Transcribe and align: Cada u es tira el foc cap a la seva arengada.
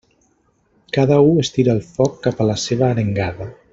Cada 0.97 1.19
u 1.27 1.35
es 1.43 1.51
tira 1.57 1.75
el 1.81 1.83
foc 1.91 2.17
cap 2.25 2.41
a 2.41 2.49
la 2.53 2.57
seva 2.63 2.89
arengada. 2.89 3.49